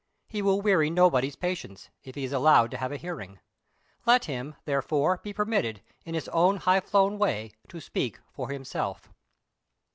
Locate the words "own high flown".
6.29-7.19